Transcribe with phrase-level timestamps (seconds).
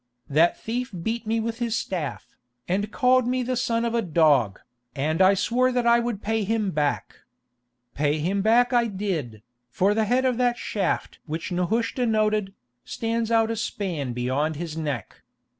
[0.27, 2.35] That thief beat me with his staff,
[2.67, 4.59] and called me the son of a dog,
[4.95, 7.17] and I swore that I would pay him back.
[7.93, 13.29] Pay him back I did, for the head of that shaft which Nehushta noted, stands
[13.29, 15.21] out a span beyond his neck.